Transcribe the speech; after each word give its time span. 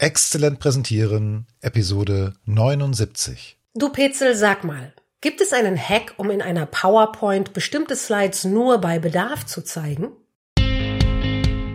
Exzellent 0.00 0.60
präsentieren, 0.60 1.46
Episode 1.60 2.32
79. 2.46 3.58
Du 3.74 3.90
Petzel, 3.90 4.34
sag 4.34 4.64
mal, 4.64 4.94
gibt 5.20 5.42
es 5.42 5.52
einen 5.52 5.76
Hack, 5.76 6.14
um 6.16 6.30
in 6.30 6.40
einer 6.40 6.64
PowerPoint 6.64 7.52
bestimmte 7.52 7.94
Slides 7.96 8.46
nur 8.46 8.78
bei 8.78 8.98
Bedarf 8.98 9.44
zu 9.44 9.62
zeigen? 9.62 10.08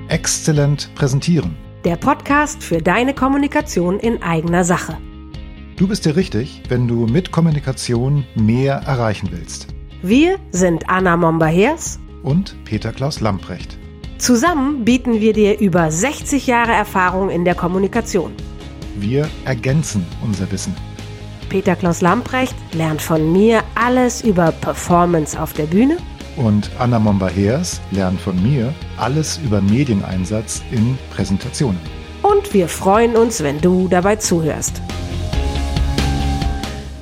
Exzellent 0.08 0.90
präsentieren. 0.96 1.56
Der 1.84 1.98
Podcast 1.98 2.64
für 2.64 2.80
deine 2.80 3.14
Kommunikation 3.14 4.00
in 4.00 4.24
eigener 4.24 4.64
Sache. 4.64 4.98
Du 5.78 5.88
bist 5.88 6.04
dir 6.06 6.16
richtig, 6.16 6.64
wenn 6.68 6.88
du 6.88 7.06
mit 7.06 7.32
Kommunikation 7.32 8.26
mehr 8.34 8.74
erreichen 8.88 9.30
willst. 9.32 9.68
Wir 10.02 10.40
sind 10.50 10.90
Anna 10.90 11.16
Momba-Hers 11.16 12.00
Und 12.24 12.56
Peter 12.66 12.92
Klaus 12.92 13.20
Lamprecht. 13.20 13.78
Zusammen 14.18 14.86
bieten 14.86 15.20
wir 15.20 15.34
dir 15.34 15.60
über 15.60 15.92
60 15.92 16.48
Jahre 16.48 16.72
Erfahrung 16.72 17.30
in 17.30 17.44
der 17.46 17.56
Kommunikation. 17.56 18.32
Wir 18.98 19.28
ergänzen 19.44 20.06
unser 20.24 20.50
Wissen. 20.52 20.74
Peter 21.50 21.76
Klaus 21.76 22.02
Lamprecht 22.02 22.56
lernt 22.74 23.02
von 23.02 23.32
mir 23.32 23.62
alles 23.76 24.24
über 24.24 24.52
Performance 24.52 25.40
auf 25.40 25.54
der 25.54 25.66
Bühne 25.66 25.98
Und 26.38 26.70
Anna 26.80 26.98
Momba-Hers 27.00 27.82
lernt 27.92 28.20
von 28.20 28.42
mir 28.42 28.74
alles 28.98 29.38
über 29.46 29.62
Medieneinsatz 29.62 30.62
in 30.72 30.98
Präsentationen. 31.14 31.80
und 32.24 32.54
wir 32.54 32.68
freuen 32.68 33.16
uns, 33.16 33.44
wenn 33.44 33.62
du 33.62 33.88
dabei 33.88 34.16
zuhörst. 34.16 34.82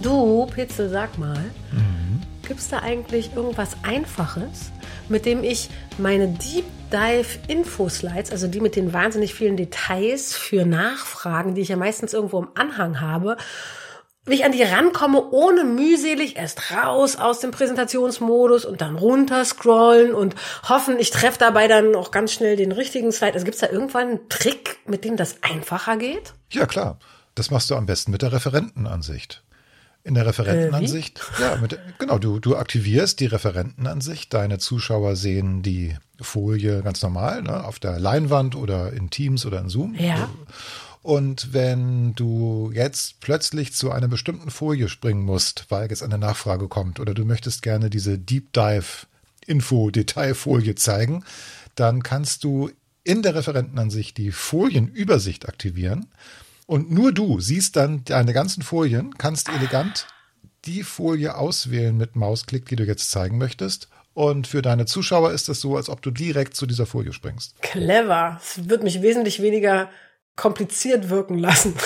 Du, 0.02 0.46
Petzel, 0.48 0.90
sag 0.90 1.18
mal, 1.18 1.40
gibt's 2.48 2.70
da 2.70 2.80
eigentlich 2.80 3.36
irgendwas 3.36 3.78
Einfaches, 3.84 4.72
mit 5.10 5.26
dem 5.26 5.44
ich 5.44 5.70
meine 5.98 6.28
Deep 6.28 6.66
Dive 6.92 7.40
Info-Slides, 7.48 8.32
also 8.32 8.48
die 8.48 8.60
mit 8.60 8.76
den 8.76 8.94
wahnsinnig 8.94 9.34
vielen 9.34 9.58
Details 9.58 10.36
für 10.36 10.66
Nachfragen, 10.66 11.56
die 11.56 11.62
ich 11.62 11.70
ja 11.70 11.78
meistens 11.78 12.14
irgendwo 12.14 12.40
im 12.40 12.50
Anhang 12.54 13.02
habe, 13.02 13.38
wie 14.26 14.36
ich 14.36 14.46
an 14.46 14.52
die 14.52 14.64
rankomme, 14.64 15.32
ohne 15.32 15.64
mühselig 15.64 16.38
erst 16.38 16.72
raus 16.72 17.18
aus 17.18 17.40
dem 17.40 17.52
Präsentationsmodus 17.52 18.64
und 18.64 18.80
dann 18.80 18.96
runter 18.96 19.44
scrollen 19.44 20.14
und 20.14 20.36
hoffen, 20.70 20.98
ich 21.00 21.12
treffe 21.12 21.40
dabei 21.40 21.68
dann 21.68 21.96
auch 21.96 22.12
ganz 22.12 22.32
schnell 22.32 22.56
den 22.56 22.72
richtigen 22.72 23.12
Slide. 23.12 23.34
Also 23.34 23.46
gibt's 23.46 23.60
da 23.60 23.70
irgendwann 23.70 24.08
einen 24.08 24.30
Trick, 24.30 24.78
mit 24.86 25.04
dem 25.04 25.18
das 25.18 25.38
einfacher 25.42 25.98
geht? 25.98 26.34
Ja, 26.52 26.66
klar. 26.68 27.00
Das 27.36 27.50
machst 27.50 27.70
du 27.70 27.76
am 27.76 27.88
besten 27.88 28.12
mit 28.12 28.22
der 28.22 28.32
Referentenansicht. 28.32 29.44
In 30.06 30.16
der 30.16 30.26
Referentenansicht, 30.26 31.22
ja, 31.40 31.56
mit, 31.56 31.80
genau, 31.98 32.20
du, 32.20 32.40
du 32.40 32.58
aktivierst 32.58 33.22
die 33.22 33.26
Referentenansicht. 33.26 34.34
Deine 34.34 34.60
Zuschauer 34.60 35.16
sehen 35.16 35.62
die 35.62 35.96
Folie 36.20 36.82
ganz 36.82 37.02
normal, 37.02 37.42
ne, 37.42 37.64
auf 37.64 37.80
der 37.80 38.00
Leinwand 38.00 38.56
oder 38.56 38.92
in 38.92 39.10
Teams 39.10 39.46
oder 39.46 39.60
in 39.62 39.70
Zoom. 39.70 39.96
Ja. 39.96 40.30
Und 41.04 41.54
wenn 41.54 42.16
du 42.16 42.72
jetzt 42.74 43.20
plötzlich 43.20 43.74
zu 43.74 43.92
einer 43.92 44.08
bestimmten 44.08 44.52
Folie 44.52 44.90
springen 44.90 45.24
musst, 45.24 45.66
weil 45.70 45.90
jetzt 45.90 46.04
eine 46.04 46.18
Nachfrage 46.18 46.68
kommt 46.68 47.00
oder 47.00 47.14
du 47.14 47.26
möchtest 47.26 47.62
gerne 47.62 47.90
diese 47.90 48.18
Deep 48.18 48.54
Dive 48.54 49.06
Info 49.46 49.90
Detailfolie 49.90 50.76
zeigen, 50.76 51.24
dann 51.76 52.04
kannst 52.04 52.44
du 52.44 52.72
in 53.04 53.22
der 53.22 53.36
Referentenansicht 53.36 54.18
die 54.18 54.32
Folienübersicht 54.32 55.48
aktivieren 55.48 56.08
und 56.74 56.90
nur 56.90 57.12
du 57.12 57.40
siehst 57.40 57.76
dann 57.76 58.04
deine 58.04 58.34
ganzen 58.34 58.64
Folien, 58.64 59.16
kannst 59.20 59.48
elegant 59.48 60.08
die 60.66 60.82
Folie 60.82 61.38
auswählen 61.38 61.96
mit 61.96 62.16
Mausklick, 62.16 62.66
die 62.66 62.76
du 62.76 62.84
jetzt 62.84 63.12
zeigen 63.12 63.38
möchtest. 63.38 63.90
Und 64.16 64.48
für 64.48 64.64
deine 64.64 64.88
Zuschauer 64.88 65.34
ist 65.34 65.50
es 65.50 65.62
so, 65.62 65.78
als 65.78 65.88
ob 65.88 66.02
du 66.02 66.10
direkt 66.10 66.56
zu 66.56 66.66
dieser 66.66 66.88
Folie 66.88 67.14
springst. 67.14 67.62
Clever. 67.62 68.42
Es 68.42 68.68
wird 68.70 68.82
mich 68.82 69.04
wesentlich 69.04 69.40
weniger 69.40 69.92
kompliziert 70.36 71.12
wirken 71.12 71.38
lassen. 71.38 71.76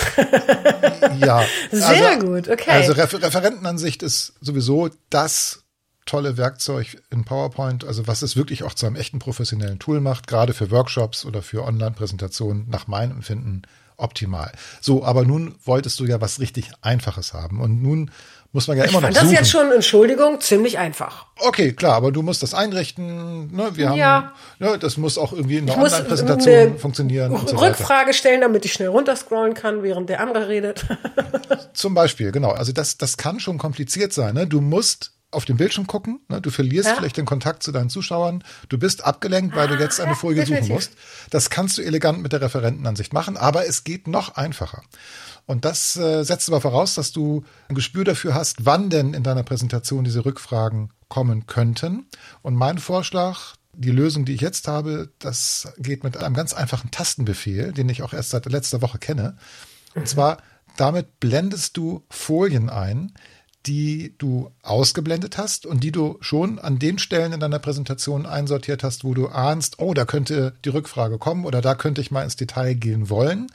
Ja. 1.20 1.44
Sehr 1.70 2.12
also, 2.12 2.26
gut, 2.26 2.48
okay. 2.48 2.70
Also 2.70 2.92
Refer 2.92 3.22
Referentenansicht 3.22 4.02
ist 4.02 4.34
sowieso 4.40 4.88
das 5.10 5.64
tolle 6.06 6.36
Werkzeug 6.36 7.02
in 7.10 7.24
PowerPoint, 7.24 7.84
also 7.84 8.06
was 8.06 8.22
es 8.22 8.36
wirklich 8.36 8.62
auch 8.62 8.74
zu 8.74 8.86
einem 8.86 8.96
echten 8.96 9.18
professionellen 9.18 9.78
Tool 9.78 10.00
macht, 10.00 10.26
gerade 10.26 10.54
für 10.54 10.70
Workshops 10.70 11.24
oder 11.24 11.42
für 11.42 11.64
Online-Präsentationen, 11.64 12.68
nach 12.68 12.86
meinem 12.86 13.12
Empfinden 13.12 13.62
optimal. 13.98 14.52
So, 14.80 15.04
aber 15.04 15.24
nun 15.24 15.54
wolltest 15.64 16.00
du 16.00 16.06
ja 16.06 16.20
was 16.20 16.40
richtig 16.40 16.70
Einfaches 16.80 17.34
haben 17.34 17.60
und 17.60 17.82
nun 17.82 18.10
muss 18.52 18.66
man 18.66 18.78
ja 18.78 18.84
ich 18.84 18.90
immer 18.92 19.00
noch 19.02 19.08
fand 19.08 19.16
das 19.16 19.24
suchen. 19.24 19.34
jetzt 19.34 19.50
schon, 19.50 19.72
Entschuldigung, 19.72 20.40
ziemlich 20.40 20.78
einfach. 20.78 21.26
Okay, 21.40 21.72
klar, 21.74 21.92
aber 21.96 22.12
du 22.12 22.22
musst 22.22 22.42
das 22.42 22.54
einrichten. 22.54 23.54
Ne? 23.54 23.70
Wir 23.74 23.90
haben, 23.90 23.98
Ja. 23.98 24.32
ne, 24.58 24.78
das 24.78 24.96
muss 24.96 25.18
auch 25.18 25.32
irgendwie 25.34 25.58
in 25.58 25.66
muss 25.66 25.76
Online-Präsentation 25.92 26.78
funktionieren 26.78 27.32
und 27.32 27.46
so 27.50 27.56
weiter. 27.56 27.68
Rückfrage 27.68 28.14
stellen, 28.14 28.40
damit 28.40 28.64
ich 28.64 28.72
schnell 28.72 28.88
runterscrollen 28.88 29.52
kann, 29.52 29.82
während 29.82 30.08
der 30.08 30.20
andere 30.20 30.48
redet. 30.48 30.86
Zum 31.74 31.92
Beispiel, 31.92 32.32
genau. 32.32 32.52
Also 32.52 32.72
das, 32.72 32.96
das 32.96 33.18
kann 33.18 33.38
schon 33.38 33.58
kompliziert 33.58 34.14
sein. 34.14 34.34
Ne? 34.34 34.46
Du 34.46 34.62
musst 34.62 35.12
auf 35.30 35.44
den 35.44 35.56
Bildschirm 35.58 35.86
gucken, 35.86 36.20
ne? 36.28 36.40
du 36.40 36.50
verlierst 36.50 36.88
Ja. 36.88 36.96
vielleicht 36.96 37.18
den 37.18 37.26
Kontakt 37.26 37.62
zu 37.62 37.70
deinen 37.70 37.90
Zuschauern, 37.90 38.42
du 38.68 38.78
bist 38.78 39.04
abgelenkt, 39.04 39.54
weil 39.54 39.68
du 39.68 39.74
jetzt 39.74 40.00
eine 40.00 40.12
ja, 40.12 40.16
Folie 40.16 40.46
suchen 40.46 40.56
definitiv. 40.60 40.74
musst. 40.74 40.92
Das 41.30 41.50
kannst 41.50 41.76
du 41.76 41.82
elegant 41.82 42.22
mit 42.22 42.32
der 42.32 42.40
Referentenansicht 42.40 43.12
machen, 43.12 43.36
aber 43.36 43.66
es 43.66 43.84
geht 43.84 44.06
noch 44.08 44.36
einfacher. 44.36 44.82
Und 45.44 45.64
das 45.64 45.96
äh, 45.96 46.24
setzt 46.24 46.48
aber 46.48 46.60
voraus, 46.60 46.94
dass 46.94 47.12
du 47.12 47.44
ein 47.68 47.74
Gespür 47.74 48.04
dafür 48.04 48.34
hast, 48.34 48.64
wann 48.64 48.90
denn 48.90 49.14
in 49.14 49.22
deiner 49.22 49.42
Präsentation 49.42 50.04
diese 50.04 50.24
Rückfragen 50.24 50.90
kommen 51.08 51.46
könnten. 51.46 52.06
Und 52.42 52.54
mein 52.54 52.78
Vorschlag, 52.78 53.54
die 53.74 53.90
Lösung, 53.90 54.24
die 54.24 54.34
ich 54.34 54.40
jetzt 54.40 54.66
habe, 54.68 55.10
das 55.18 55.72
geht 55.78 56.04
mit 56.04 56.16
einem 56.16 56.34
ganz 56.34 56.52
einfachen 56.52 56.90
Tastenbefehl, 56.90 57.72
den 57.72 57.88
ich 57.88 58.02
auch 58.02 58.12
erst 58.12 58.30
seit 58.30 58.46
letzter 58.46 58.82
Woche 58.82 58.98
kenne. 58.98 59.36
Und 59.94 60.08
zwar, 60.08 60.38
damit 60.76 61.18
blendest 61.20 61.76
du 61.76 62.04
Folien 62.10 62.68
ein, 62.70 63.12
die 63.66 64.14
du 64.18 64.50
ausgeblendet 64.62 65.36
hast 65.36 65.66
und 65.66 65.82
die 65.84 65.92
du 65.92 66.16
schon 66.20 66.58
an 66.58 66.78
den 66.78 66.98
Stellen 66.98 67.32
in 67.32 67.40
deiner 67.40 67.58
Präsentation 67.58 68.24
einsortiert 68.24 68.82
hast, 68.82 69.04
wo 69.04 69.14
du 69.14 69.28
ahnst, 69.28 69.78
oh, 69.78 69.94
da 69.94 70.04
könnte 70.04 70.54
die 70.64 70.70
Rückfrage 70.70 71.18
kommen 71.18 71.44
oder 71.44 71.60
da 71.60 71.74
könnte 71.74 72.00
ich 72.00 72.10
mal 72.10 72.22
ins 72.22 72.36
Detail 72.36 72.74
gehen 72.74 73.10
wollen. 73.10 73.48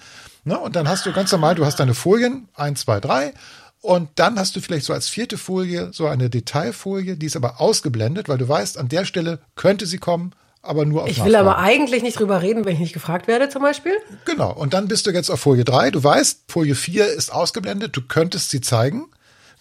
Ne? 0.44 0.60
Und 0.60 0.76
dann 0.76 0.88
hast 0.88 1.06
du 1.06 1.14
ganz 1.14 1.32
normal, 1.32 1.56
du 1.56 1.66
hast 1.66 1.80
deine 1.80 1.94
Folien, 1.94 2.48
eins, 2.54 2.82
zwei, 2.82 3.00
drei, 3.00 3.34
und 3.82 4.10
dann 4.16 4.40
hast 4.40 4.56
du 4.56 4.62
vielleicht 4.62 4.86
so 4.86 4.94
als 4.94 5.10
vierte 5.10 5.38
Folie 5.38 5.92
so 5.92 6.08
eine 6.08 6.30
Detailfolie, 6.30 7.18
die 7.18 7.26
ist 7.26 7.36
aber 7.36 7.60
ausgeblendet, 7.60 8.30
weil 8.30 8.38
du 8.38 8.48
weißt, 8.48 8.78
an 8.78 8.88
der 8.88 9.04
Stelle 9.04 9.40
könnte 9.56 9.86
sie 9.86 9.98
kommen, 9.98 10.32
aber 10.62 10.86
nur 10.86 11.04
auf 11.04 11.10
Ich 11.10 11.24
will 11.24 11.36
aber 11.36 11.52
Nachfrage. 11.52 11.68
eigentlich 11.68 12.02
nicht 12.04 12.18
drüber 12.18 12.42
reden, 12.42 12.64
wenn 12.64 12.76
ich 12.76 12.80
nicht 12.80 12.94
gefragt 12.94 13.28
werde, 13.28 13.50
zum 13.50 13.62
Beispiel. 13.62 13.92
Genau, 14.24 14.54
und 14.54 14.74
dann 14.74 14.88
bist 14.88 15.06
du 15.06 15.12
jetzt 15.12 15.30
auf 15.30 15.42
Folie 15.42 15.66
3. 15.66 15.92
Du 15.92 16.02
weißt, 16.02 16.44
Folie 16.48 16.76
4 16.76 17.08
ist 17.08 17.34
ausgeblendet, 17.34 17.98
du 17.98 18.02
könntest 18.02 18.52
sie 18.52 18.62
zeigen, 18.62 19.08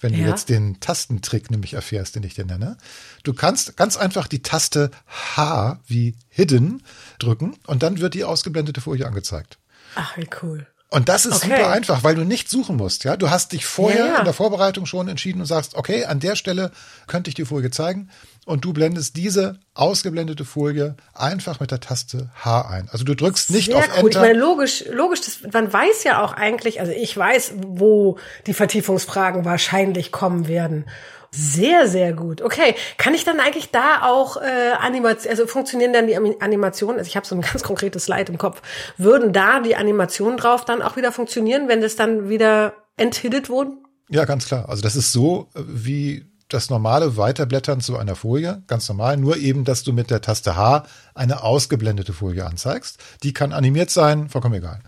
wenn 0.03 0.13
du 0.13 0.19
Ja. 0.19 0.29
jetzt 0.29 0.49
den 0.51 0.79
Tastentrick 0.81 1.51
nämlich 1.51 1.73
erfährst, 1.75 2.15
den 2.17 2.23
ich 2.25 2.35
dir 2.35 2.45
nenne. 2.45 2.77
Du 3.23 3.33
kannst 3.33 3.77
ganz 3.77 3.97
einfach 3.97 4.27
die 4.29 4.43
Taste 4.43 4.91
H 5.37 5.81
wie 5.87 6.15
Hidden 6.29 6.83
drücken 7.19 7.57
und 7.67 7.83
dann 7.83 7.99
wird 8.01 8.15
die 8.15 8.25
ausgeblendete 8.25 8.81
Folie 8.83 9.07
angezeigt. 9.07 9.59
Ach, 9.95 10.17
wie 10.17 10.29
cool. 10.43 10.67
Und 10.93 11.09
das 11.09 11.25
ist 11.27 11.37
Okay. 11.45 11.57
super 11.57 11.71
einfach, 11.71 12.05
weil 12.05 12.15
du 12.15 12.25
nicht 12.25 12.51
suchen 12.51 12.77
musst. 12.77 13.05
Ja, 13.05 13.17
du 13.17 13.31
hast 13.31 13.53
dich 13.53 13.65
vorher 13.65 14.07
Ja, 14.07 14.13
ja. 14.13 14.19
in 14.19 14.25
der 14.25 14.35
Vorbereitung 14.35 14.85
schon 14.87 15.09
entschieden 15.09 15.41
und 15.41 15.47
sagst, 15.47 15.75
okay, 15.75 16.05
an 16.05 16.21
der 16.21 16.37
Stelle 16.37 16.71
könnte 17.07 17.29
ich 17.31 17.35
die 17.35 17.45
Folie 17.47 17.71
zeigen. 17.71 18.11
Und 18.45 18.65
du 18.65 18.73
blendest 18.73 19.17
diese 19.17 19.59
ausgeblendete 19.73 20.45
Folie 20.45 20.97
einfach 21.15 21.61
mit 21.61 21.71
der 21.71 21.81
Taste 21.81 22.29
H 22.45 22.69
ein. 22.69 22.89
Also 22.93 23.05
du 23.05 23.15
drückst 23.17 23.51
nicht 23.51 23.67
Sehr 23.67 23.77
auf. 23.77 23.87
Ich 23.89 23.97
Enter. 24.05 24.21
meine, 24.21 24.35
logisch, 24.39 24.85
logisch, 24.91 25.21
das, 25.23 25.39
man 25.53 25.73
weiß 25.73 26.05
ja 26.05 26.23
auch 26.23 26.33
eigentlich, 26.35 26.81
also 26.81 26.93
ich 26.93 27.17
weiß, 27.17 27.53
wo 27.57 28.19
die 28.47 28.53
Vertiefungsfragen 28.55 29.45
wahrscheinlich 29.45 30.13
kommen 30.13 30.47
werden. 30.49 30.85
Sehr, 31.35 31.89
sehr 31.89 32.13
gut. 32.13 32.43
Okay, 32.43 32.75
kann 32.99 33.15
ich 33.15 33.25
dann 33.25 33.41
eigentlich 33.41 33.71
da 33.71 34.03
auch 34.03 34.37
äh, 34.37 34.73
Animation, 34.79 35.31
also 35.31 35.47
funktionieren 35.47 35.95
dann 35.95 36.07
die 36.07 36.15
Animationen, 36.15 36.99
also 36.99 37.09
ich 37.09 37.17
habe 37.17 37.27
so 37.27 37.35
ein 37.35 37.41
ganz 37.53 37.63
konkretes 37.63 38.05
Slide 38.05 38.31
im 38.31 38.37
Kopf, 38.37 38.61
würden 38.99 39.33
da 39.33 39.61
die 39.61 39.75
Animationen 39.75 40.37
drauf 40.37 40.67
dann 40.67 40.83
auch 40.83 40.97
wieder 40.97 41.11
funktionieren, 41.11 41.69
wenn 41.69 41.81
das 41.81 41.97
dann 41.97 42.29
wieder 42.29 42.75
enthiddet 42.99 43.49
wurden? 43.49 43.79
Ja, 44.11 44.27
ganz 44.27 44.47
klar. 44.47 44.69
Also 44.69 44.83
das 44.83 44.95
ist 44.95 45.13
so 45.13 45.49
äh, 45.55 45.61
wie 45.67 46.27
das 46.49 46.69
normale 46.69 47.17
Weiterblättern 47.17 47.81
zu 47.81 47.97
einer 47.97 48.15
Folie, 48.15 48.63
ganz 48.67 48.87
normal, 48.89 49.17
nur 49.17 49.39
eben, 49.39 49.65
dass 49.65 49.85
du 49.85 49.95
mit 49.95 50.11
der 50.11 50.21
Taste 50.21 50.55
H 50.55 50.85
eine 51.15 51.43
ausgeblendete 51.43 52.13
Folie 52.13 52.45
anzeigst. 52.45 52.99
Die 53.23 53.33
kann 53.33 53.55
animiert 53.55 53.89
sein, 53.89 54.29
vollkommen 54.29 54.57
egal. 54.57 54.81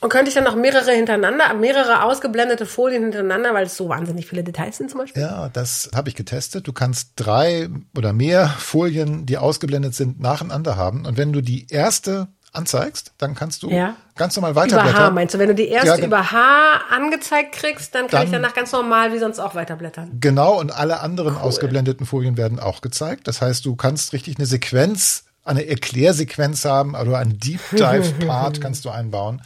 Und 0.00 0.10
könnte 0.10 0.28
ich 0.28 0.34
dann 0.34 0.44
noch 0.44 0.56
mehrere 0.56 0.90
hintereinander, 0.92 1.54
mehrere 1.54 2.02
ausgeblendete 2.02 2.66
Folien 2.66 3.02
hintereinander, 3.04 3.54
weil 3.54 3.66
es 3.66 3.76
so 3.76 3.88
wahnsinnig 3.88 4.26
viele 4.26 4.44
Details 4.44 4.76
sind 4.76 4.90
zum 4.90 5.00
Beispiel? 5.00 5.22
Ja, 5.22 5.48
das 5.48 5.90
habe 5.94 6.08
ich 6.10 6.14
getestet. 6.14 6.66
Du 6.68 6.72
kannst 6.72 7.12
drei 7.16 7.68
oder 7.96 8.12
mehr 8.12 8.48
Folien, 8.48 9.24
die 9.26 9.38
ausgeblendet 9.38 9.94
sind, 9.94 10.20
nacheinander 10.20 10.76
haben. 10.76 11.06
Und 11.06 11.16
wenn 11.16 11.32
du 11.32 11.40
die 11.40 11.66
erste 11.70 12.28
anzeigst, 12.52 13.12
dann 13.18 13.34
kannst 13.34 13.62
du 13.62 13.70
Ja. 13.70 13.96
ganz 14.16 14.36
normal 14.36 14.52
Über 14.52 14.62
weiterblättern. 14.62 15.02
H 15.02 15.10
meinst 15.10 15.34
du? 15.34 15.38
Wenn 15.38 15.48
du 15.48 15.54
die 15.54 15.68
erste 15.68 16.00
Ja, 16.00 16.06
über 16.06 16.30
H 16.30 16.80
angezeigt 16.90 17.52
kriegst, 17.52 17.94
dann 17.94 18.02
kann 18.02 18.10
Dann- 18.20 18.24
ich 18.26 18.32
danach 18.32 18.54
ganz 18.54 18.72
normal 18.72 19.12
wie 19.12 19.18
sonst 19.18 19.38
auch 19.40 19.54
weiterblättern. 19.54 20.18
Genau, 20.20 20.58
und 20.58 20.72
alle 20.72 21.00
anderen 21.00 21.36
ausgeblendeten 21.36 22.06
Folien 22.06 22.36
werden 22.36 22.58
auch 22.60 22.80
gezeigt. 22.80 23.28
Das 23.28 23.40
heißt, 23.42 23.64
du 23.64 23.76
kannst 23.76 24.12
richtig 24.12 24.36
eine 24.38 24.46
Sequenz, 24.46 25.24
eine 25.44 25.66
Erklärsequenz 25.66 26.64
haben, 26.64 26.94
also 26.96 27.14
einen 27.14 27.38
Deep 27.38 27.60
Dive 27.72 28.26
Part 28.26 28.60
kannst 28.60 28.84
du 28.84 28.90
einbauen. 28.90 29.42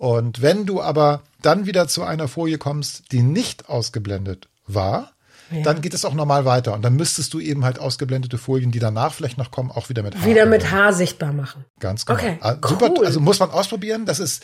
Und 0.00 0.40
wenn 0.40 0.64
du 0.64 0.80
aber 0.80 1.20
dann 1.42 1.66
wieder 1.66 1.86
zu 1.86 2.04
einer 2.04 2.26
Folie 2.26 2.56
kommst, 2.56 3.12
die 3.12 3.20
nicht 3.20 3.68
ausgeblendet 3.68 4.48
war, 4.66 5.12
ja. 5.50 5.60
dann 5.60 5.82
geht 5.82 5.92
es 5.92 6.06
auch 6.06 6.14
normal 6.14 6.46
weiter. 6.46 6.72
Und 6.72 6.80
dann 6.80 6.96
müsstest 6.96 7.34
du 7.34 7.38
eben 7.38 7.66
halt 7.66 7.78
ausgeblendete 7.78 8.38
Folien, 8.38 8.70
die 8.70 8.78
danach 8.78 9.12
vielleicht 9.12 9.36
noch 9.36 9.50
kommen, 9.50 9.70
auch 9.70 9.90
wieder 9.90 10.02
mit 10.02 10.16
Haar. 10.16 10.24
Wieder 10.24 10.46
mit 10.46 10.70
Haar 10.70 10.94
sichtbar 10.94 11.34
machen. 11.34 11.66
Ganz 11.80 12.06
genau. 12.06 12.18
Okay, 12.18 12.38
ah, 12.40 12.56
Super, 12.66 12.94
cool. 12.96 13.04
Also 13.04 13.20
muss 13.20 13.40
man 13.40 13.50
ausprobieren. 13.50 14.06
Das 14.06 14.20
ist 14.20 14.42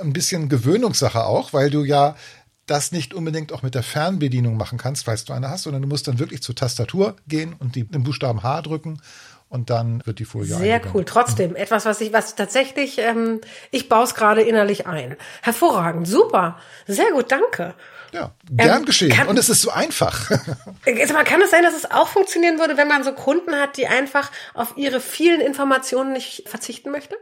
ein 0.00 0.14
bisschen 0.14 0.48
Gewöhnungssache 0.48 1.26
auch, 1.26 1.52
weil 1.52 1.68
du 1.68 1.84
ja 1.84 2.16
das 2.64 2.90
nicht 2.90 3.12
unbedingt 3.12 3.52
auch 3.52 3.60
mit 3.60 3.74
der 3.74 3.82
Fernbedienung 3.82 4.56
machen 4.56 4.78
kannst, 4.78 5.04
falls 5.04 5.26
du 5.26 5.34
eine 5.34 5.50
hast, 5.50 5.64
sondern 5.64 5.82
du 5.82 5.88
musst 5.88 6.08
dann 6.08 6.18
wirklich 6.18 6.42
zur 6.42 6.54
Tastatur 6.54 7.16
gehen 7.28 7.52
und 7.58 7.74
die, 7.74 7.84
den 7.86 8.02
Buchstaben 8.02 8.42
H 8.42 8.62
drücken 8.62 9.02
und 9.50 9.68
dann 9.68 10.00
wird 10.06 10.20
die 10.20 10.24
Folie 10.24 10.54
Sehr 10.54 10.80
cool. 10.94 11.04
Trotzdem, 11.04 11.50
mhm. 11.50 11.56
etwas, 11.56 11.84
was 11.84 12.00
ich, 12.00 12.12
was 12.12 12.36
tatsächlich, 12.36 12.98
ähm, 12.98 13.40
ich 13.72 13.88
baue 13.88 14.04
es 14.04 14.14
gerade 14.14 14.42
innerlich 14.42 14.86
ein. 14.86 15.16
Hervorragend, 15.42 16.06
super. 16.06 16.58
Sehr 16.86 17.10
gut, 17.10 17.32
danke. 17.32 17.74
Ja, 18.12 18.32
gern 18.48 18.80
ähm, 18.80 18.86
geschehen. 18.86 19.10
Kann, 19.10 19.26
und 19.26 19.38
es 19.38 19.48
ist 19.48 19.62
so 19.62 19.70
einfach. 19.70 20.30
Jetzt 20.86 21.12
mal, 21.12 21.24
kann 21.24 21.42
es 21.42 21.50
sein, 21.50 21.64
dass 21.64 21.74
es 21.74 21.90
auch 21.90 22.08
funktionieren 22.08 22.60
würde, 22.60 22.76
wenn 22.76 22.86
man 22.86 23.02
so 23.02 23.12
Kunden 23.12 23.56
hat, 23.56 23.76
die 23.76 23.88
einfach 23.88 24.30
auf 24.54 24.76
ihre 24.76 25.00
vielen 25.00 25.40
Informationen 25.40 26.12
nicht 26.12 26.48
verzichten 26.48 26.92
möchte? 26.92 27.16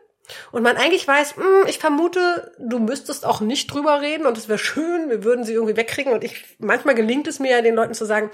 Und 0.52 0.62
man 0.62 0.76
eigentlich 0.76 1.08
weiß, 1.08 1.36
mh, 1.36 1.42
hm, 1.42 1.66
ich 1.66 1.78
vermute, 1.78 2.52
du 2.58 2.78
müsstest 2.78 3.24
auch 3.24 3.40
nicht 3.40 3.72
drüber 3.72 4.02
reden 4.02 4.26
und 4.26 4.36
es 4.36 4.48
wäre 4.48 4.58
schön, 4.58 5.08
wir 5.08 5.24
würden 5.24 5.44
sie 5.44 5.54
irgendwie 5.54 5.78
wegkriegen. 5.78 6.12
Und 6.12 6.24
ich, 6.24 6.44
manchmal 6.58 6.94
gelingt 6.94 7.26
es 7.26 7.38
mir 7.38 7.52
ja 7.52 7.62
den 7.62 7.74
Leuten 7.74 7.94
zu 7.94 8.04
sagen, 8.04 8.30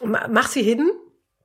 mach 0.00 0.48
sie 0.48 0.62
hin. 0.62 0.88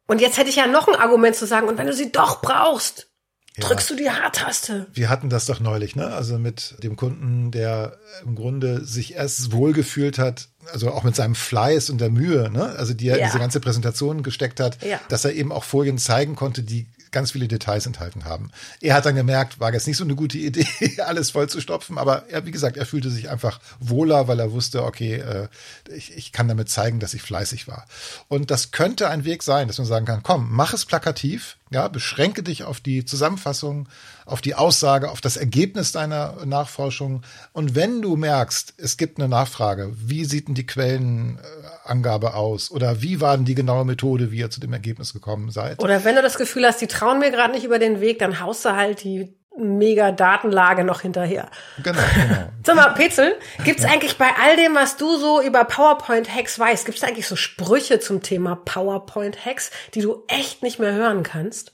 Und 0.07 0.21
jetzt 0.21 0.37
hätte 0.37 0.49
ich 0.49 0.57
ja 0.57 0.67
noch 0.67 0.87
ein 0.87 0.95
Argument 0.95 1.35
zu 1.35 1.45
sagen, 1.45 1.67
und 1.67 1.77
wenn 1.77 1.87
du 1.87 1.93
sie 1.93 2.11
doch 2.11 2.41
brauchst, 2.41 3.09
ja. 3.57 3.67
drückst 3.67 3.89
du 3.89 3.95
die 3.95 4.09
H-Taste. 4.09 4.87
Wir 4.93 5.09
hatten 5.09 5.29
das 5.29 5.45
doch 5.45 5.59
neulich, 5.59 5.95
ne? 5.95 6.07
Also 6.07 6.39
mit 6.39 6.75
dem 6.83 6.95
Kunden, 6.95 7.51
der 7.51 7.97
im 8.23 8.35
Grunde 8.35 8.83
sich 8.83 9.13
erst 9.13 9.51
wohlgefühlt 9.51 10.17
hat, 10.17 10.49
also 10.71 10.91
auch 10.91 11.03
mit 11.03 11.15
seinem 11.15 11.35
Fleiß 11.35 11.89
und 11.89 12.01
der 12.01 12.09
Mühe, 12.09 12.49
ne? 12.49 12.75
Also 12.77 12.93
die 12.93 13.07
er 13.07 13.17
ja. 13.17 13.23
in 13.23 13.29
diese 13.29 13.39
ganze 13.39 13.59
Präsentation 13.59 14.23
gesteckt 14.23 14.59
hat, 14.59 14.83
ja. 14.83 14.99
dass 15.09 15.25
er 15.25 15.33
eben 15.33 15.51
auch 15.51 15.63
Folien 15.63 15.97
zeigen 15.97 16.35
konnte, 16.35 16.63
die 16.63 16.89
ganz 17.13 17.31
viele 17.31 17.47
Details 17.47 17.85
enthalten 17.85 18.25
haben. 18.25 18.51
Er 18.81 18.95
hat 18.95 19.05
dann 19.05 19.15
gemerkt, 19.15 19.59
war 19.59 19.71
jetzt 19.71 19.87
nicht 19.87 19.97
so 19.97 20.03
eine 20.03 20.15
gute 20.15 20.37
Idee, 20.37 20.67
alles 21.05 21.31
voll 21.31 21.47
zu 21.47 21.61
stopfen, 21.61 21.97
aber 21.97 22.27
er, 22.29 22.45
wie 22.45 22.51
gesagt, 22.51 22.75
er 22.75 22.85
fühlte 22.85 23.09
sich 23.09 23.29
einfach 23.29 23.59
wohler, 23.79 24.27
weil 24.27 24.39
er 24.39 24.51
wusste, 24.51 24.83
okay, 24.83 25.15
äh, 25.15 25.47
ich, 25.95 26.15
ich 26.17 26.31
kann 26.33 26.47
damit 26.47 26.69
zeigen, 26.69 26.99
dass 26.99 27.13
ich 27.13 27.21
fleißig 27.21 27.67
war. 27.67 27.85
Und 28.27 28.51
das 28.51 28.71
könnte 28.71 29.09
ein 29.09 29.23
Weg 29.23 29.43
sein, 29.43 29.67
dass 29.67 29.77
man 29.77 29.87
sagen 29.87 30.05
kann, 30.05 30.23
komm, 30.23 30.49
mach 30.51 30.73
es 30.73 30.85
plakativ, 30.85 31.57
ja, 31.73 31.87
beschränke 31.87 32.43
dich 32.43 32.63
auf 32.63 32.79
die 32.79 33.03
Zusammenfassung, 33.03 33.89
auf 34.25 34.41
die 34.41 34.55
Aussage, 34.55 35.09
auf 35.09 35.21
das 35.21 35.37
Ergebnis 35.37 35.91
deiner 35.91 36.45
Nachforschung. 36.45 37.23
Und 37.51 37.75
wenn 37.75 38.01
du 38.01 38.15
merkst, 38.15 38.75
es 38.77 38.95
gibt 38.95 39.19
eine 39.19 39.27
Nachfrage, 39.27 39.91
wie 39.95 40.23
sieht 40.23 40.47
denn 40.47 40.55
die 40.55 40.65
Quellenangabe 40.65 42.35
aus? 42.35 42.71
Oder 42.71 43.01
wie 43.01 43.19
war 43.21 43.35
denn 43.35 43.45
die 43.45 43.55
genaue 43.55 43.85
Methode, 43.85 44.31
wie 44.31 44.37
ihr 44.37 44.51
zu 44.51 44.59
dem 44.59 44.71
Ergebnis 44.71 45.13
gekommen 45.13 45.49
seid? 45.49 45.81
Oder 45.81 46.03
wenn 46.03 46.15
du 46.15 46.21
das 46.21 46.37
Gefühl 46.37 46.65
hast, 46.65 46.79
die 46.79 46.87
trauen 47.03 47.19
mir 47.19 47.31
gerade 47.31 47.53
nicht 47.53 47.65
über 47.65 47.79
den 47.79 47.99
Weg, 47.99 48.19
dann 48.19 48.39
haust 48.39 48.63
du 48.65 48.75
halt 48.75 49.03
die 49.03 49.35
mega 49.57 50.11
Datenlage 50.11 50.83
noch 50.83 51.01
hinterher. 51.01 51.49
Genau, 51.83 52.01
genau. 52.15 52.49
Sag 52.65 52.75
mal, 52.75 52.89
Petzel, 52.93 53.35
gibt's 53.63 53.85
eigentlich 53.85 54.17
bei 54.17 54.29
all 54.41 54.55
dem, 54.55 54.73
was 54.73 54.97
du 54.97 55.17
so 55.17 55.41
über 55.41 55.63
PowerPoint-Hacks 55.65 56.57
weißt, 56.57 56.85
gibt's 56.85 57.03
eigentlich 57.03 57.27
so 57.27 57.35
Sprüche 57.35 57.99
zum 57.99 58.23
Thema 58.23 58.55
PowerPoint-Hacks, 58.55 59.71
die 59.93 60.01
du 60.01 60.23
echt 60.27 60.63
nicht 60.63 60.79
mehr 60.79 60.93
hören 60.93 61.23
kannst? 61.23 61.73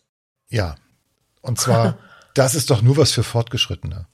Ja. 0.50 0.76
Und 1.42 1.60
zwar, 1.60 2.00
das 2.34 2.56
ist 2.56 2.70
doch 2.70 2.82
nur 2.82 2.98
was 2.98 3.12
für 3.12 3.24
Fortgeschrittene. 3.24 4.08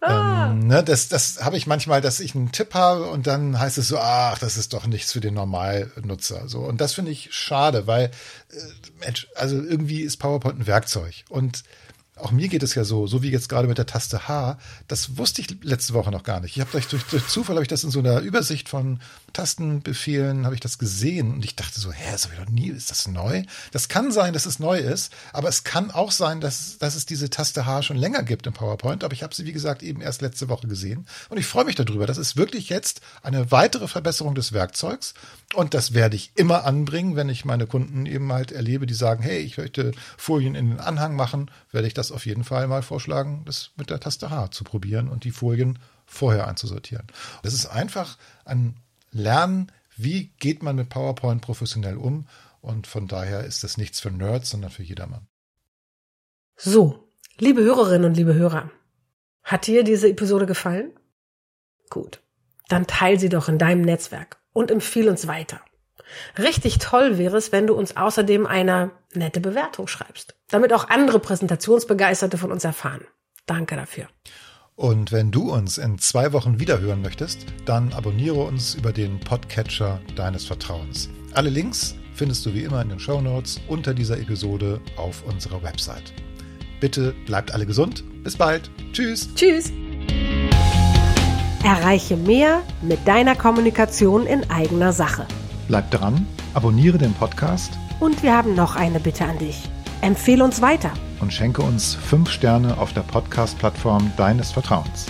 Ah. 0.00 0.50
Ähm, 0.50 0.66
ne, 0.66 0.84
das 0.84 1.08
das 1.08 1.44
habe 1.44 1.56
ich 1.56 1.66
manchmal, 1.66 2.00
dass 2.00 2.20
ich 2.20 2.34
einen 2.34 2.52
Tipp 2.52 2.74
habe 2.74 3.04
und 3.06 3.26
dann 3.26 3.58
heißt 3.58 3.78
es 3.78 3.88
so, 3.88 3.98
ach, 3.98 4.38
das 4.38 4.56
ist 4.56 4.72
doch 4.72 4.86
nichts 4.86 5.12
für 5.12 5.20
den 5.20 5.34
Normalnutzer. 5.34 6.48
So 6.48 6.60
und 6.60 6.80
das 6.80 6.94
finde 6.94 7.10
ich 7.10 7.32
schade, 7.32 7.86
weil 7.86 8.06
äh, 8.06 8.58
Mensch, 9.00 9.28
also 9.34 9.56
irgendwie 9.56 10.02
ist 10.02 10.18
PowerPoint 10.18 10.60
ein 10.60 10.66
Werkzeug 10.66 11.24
und 11.28 11.64
auch 12.16 12.30
mir 12.30 12.48
geht 12.48 12.62
es 12.62 12.74
ja 12.74 12.84
so, 12.84 13.06
so 13.06 13.22
wie 13.22 13.30
jetzt 13.30 13.48
gerade 13.48 13.68
mit 13.68 13.78
der 13.78 13.86
Taste 13.86 14.26
H, 14.26 14.58
das 14.88 15.18
wusste 15.18 15.42
ich 15.42 15.62
letzte 15.62 15.92
Woche 15.94 16.10
noch 16.10 16.22
gar 16.22 16.40
nicht. 16.40 16.56
Ich 16.56 16.60
habe 16.60 16.70
durch, 16.72 16.88
durch 16.88 17.26
Zufall 17.28 17.56
habe 17.56 17.62
ich 17.62 17.68
das 17.68 17.84
in 17.84 17.90
so 17.90 17.98
einer 17.98 18.20
Übersicht 18.20 18.68
von 18.68 19.00
Tastenbefehlen 19.36 20.46
habe 20.46 20.54
ich 20.54 20.62
das 20.62 20.78
gesehen 20.78 21.34
und 21.34 21.44
ich 21.44 21.56
dachte 21.56 21.78
so, 21.78 21.92
hä, 21.92 22.06
habe 22.06 22.32
ich 22.32 22.40
doch 22.40 22.50
nie, 22.50 22.68
ist 22.68 22.90
das 22.90 23.06
neu? 23.06 23.42
Das 23.70 23.88
kann 23.88 24.10
sein, 24.10 24.32
dass 24.32 24.46
es 24.46 24.58
neu 24.58 24.78
ist, 24.78 25.12
aber 25.34 25.48
es 25.48 25.62
kann 25.62 25.90
auch 25.90 26.10
sein, 26.10 26.40
dass, 26.40 26.78
dass 26.78 26.94
es 26.94 27.04
diese 27.04 27.28
Taste 27.28 27.66
H 27.66 27.82
schon 27.82 27.98
länger 27.98 28.22
gibt 28.22 28.46
im 28.46 28.54
PowerPoint, 28.54 29.04
aber 29.04 29.12
ich 29.12 29.22
habe 29.22 29.34
sie 29.34 29.44
wie 29.44 29.52
gesagt 29.52 29.82
eben 29.82 30.00
erst 30.00 30.22
letzte 30.22 30.48
Woche 30.48 30.66
gesehen 30.66 31.06
und 31.28 31.36
ich 31.36 31.46
freue 31.46 31.66
mich 31.66 31.74
darüber. 31.74 32.06
Das 32.06 32.16
ist 32.16 32.36
wirklich 32.36 32.70
jetzt 32.70 33.02
eine 33.22 33.50
weitere 33.50 33.88
Verbesserung 33.88 34.34
des 34.34 34.54
Werkzeugs 34.54 35.12
und 35.54 35.74
das 35.74 35.92
werde 35.92 36.16
ich 36.16 36.32
immer 36.34 36.64
anbringen, 36.64 37.14
wenn 37.14 37.28
ich 37.28 37.44
meine 37.44 37.66
Kunden 37.66 38.06
eben 38.06 38.32
halt 38.32 38.52
erlebe, 38.52 38.86
die 38.86 38.94
sagen, 38.94 39.22
hey, 39.22 39.40
ich 39.40 39.58
möchte 39.58 39.92
Folien 40.16 40.54
in 40.54 40.70
den 40.70 40.80
Anhang 40.80 41.14
machen, 41.14 41.50
werde 41.72 41.88
ich 41.88 41.94
das 41.94 42.05
auf 42.12 42.26
jeden 42.26 42.44
Fall 42.44 42.66
mal 42.68 42.82
vorschlagen, 42.82 43.42
das 43.44 43.70
mit 43.76 43.90
der 43.90 44.00
Taste 44.00 44.30
H 44.30 44.50
zu 44.50 44.64
probieren 44.64 45.08
und 45.08 45.24
die 45.24 45.30
Folien 45.30 45.78
vorher 46.06 46.46
einzusortieren. 46.46 47.06
Das 47.42 47.54
ist 47.54 47.66
einfach 47.66 48.18
ein 48.44 48.76
Lernen, 49.10 49.72
wie 49.96 50.32
geht 50.38 50.62
man 50.62 50.76
mit 50.76 50.88
PowerPoint 50.88 51.42
professionell 51.42 51.96
um 51.96 52.26
und 52.60 52.86
von 52.86 53.06
daher 53.08 53.44
ist 53.44 53.64
das 53.64 53.76
nichts 53.76 54.00
für 54.00 54.10
Nerds, 54.10 54.50
sondern 54.50 54.70
für 54.70 54.82
jedermann. 54.82 55.26
So, 56.56 57.08
liebe 57.38 57.62
Hörerinnen 57.62 58.10
und 58.10 58.16
liebe 58.16 58.34
Hörer, 58.34 58.70
hat 59.42 59.66
dir 59.66 59.84
diese 59.84 60.08
Episode 60.08 60.46
gefallen? 60.46 60.92
Gut, 61.90 62.20
dann 62.68 62.86
teil 62.86 63.18
sie 63.20 63.28
doch 63.28 63.48
in 63.48 63.58
deinem 63.58 63.82
Netzwerk 63.82 64.38
und 64.52 64.70
empfiehl 64.70 65.08
uns 65.08 65.26
weiter. 65.26 65.60
Richtig 66.38 66.78
toll 66.78 67.18
wäre 67.18 67.36
es, 67.36 67.52
wenn 67.52 67.66
du 67.66 67.74
uns 67.74 67.96
außerdem 67.96 68.46
eine 68.46 68.90
nette 69.16 69.40
Bewertung 69.40 69.88
schreibst, 69.88 70.34
damit 70.48 70.72
auch 70.72 70.88
andere 70.88 71.18
Präsentationsbegeisterte 71.18 72.38
von 72.38 72.52
uns 72.52 72.64
erfahren. 72.64 73.04
Danke 73.46 73.76
dafür. 73.76 74.08
Und 74.74 75.10
wenn 75.10 75.30
du 75.30 75.52
uns 75.52 75.78
in 75.78 75.98
zwei 75.98 76.32
Wochen 76.32 76.60
wieder 76.60 76.80
hören 76.80 77.00
möchtest, 77.00 77.46
dann 77.64 77.92
abonniere 77.94 78.42
uns 78.42 78.74
über 78.74 78.92
den 78.92 79.18
Podcatcher 79.20 80.00
deines 80.16 80.44
Vertrauens. 80.44 81.08
Alle 81.32 81.48
Links 81.48 81.94
findest 82.12 82.44
du 82.44 82.52
wie 82.52 82.62
immer 82.62 82.82
in 82.82 82.90
den 82.90 82.98
Show 82.98 83.20
Notes 83.20 83.60
unter 83.68 83.94
dieser 83.94 84.18
Episode 84.18 84.80
auf 84.96 85.22
unserer 85.24 85.62
Website. 85.62 86.12
Bitte 86.80 87.14
bleibt 87.24 87.52
alle 87.52 87.64
gesund. 87.64 88.04
Bis 88.22 88.36
bald. 88.36 88.70
Tschüss. 88.92 89.34
Tschüss. 89.34 89.72
Erreiche 91.64 92.16
mehr 92.16 92.62
mit 92.82 93.08
deiner 93.08 93.34
Kommunikation 93.34 94.26
in 94.26 94.48
eigener 94.50 94.92
Sache. 94.92 95.26
Bleib 95.68 95.90
dran, 95.90 96.26
abonniere 96.54 96.98
den 96.98 97.12
Podcast. 97.14 97.72
Und 97.98 98.22
wir 98.22 98.36
haben 98.36 98.54
noch 98.54 98.76
eine 98.76 99.00
Bitte 99.00 99.24
an 99.24 99.38
dich. 99.38 99.68
Empfehle 100.02 100.44
uns 100.44 100.60
weiter 100.60 100.92
und 101.20 101.32
schenke 101.32 101.62
uns 101.62 101.94
fünf 101.94 102.30
Sterne 102.30 102.76
auf 102.78 102.92
der 102.92 103.00
Podcast-Plattform 103.00 104.12
deines 104.16 104.52
Vertrauens. 104.52 105.06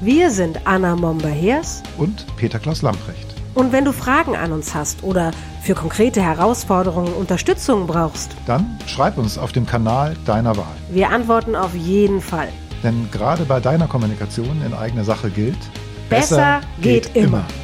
Wir 0.00 0.30
sind 0.30 0.66
Anna 0.66 0.96
Momber-Hers 0.96 1.82
und 1.96 2.26
Peter 2.36 2.58
Klaus 2.58 2.82
Lamprecht. 2.82 3.34
Und 3.54 3.72
wenn 3.72 3.84
du 3.84 3.92
Fragen 3.92 4.34
an 4.34 4.50
uns 4.50 4.74
hast 4.74 5.04
oder 5.04 5.30
für 5.62 5.74
konkrete 5.74 6.20
Herausforderungen 6.20 7.12
Unterstützung 7.14 7.86
brauchst, 7.86 8.32
dann 8.46 8.78
schreib 8.86 9.16
uns 9.16 9.38
auf 9.38 9.52
dem 9.52 9.64
Kanal 9.64 10.16
deiner 10.26 10.56
Wahl. 10.56 10.74
Wir 10.90 11.10
antworten 11.10 11.54
auf 11.54 11.74
jeden 11.74 12.20
Fall. 12.20 12.48
Denn 12.82 13.08
gerade 13.12 13.44
bei 13.44 13.60
deiner 13.60 13.86
Kommunikation 13.86 14.60
in 14.66 14.74
eigener 14.74 15.04
Sache 15.04 15.30
gilt, 15.30 15.56
besser, 16.10 16.36
besser 16.36 16.60
geht, 16.82 17.14
geht, 17.14 17.16
immer. 17.16 17.26
immer. 17.38 17.63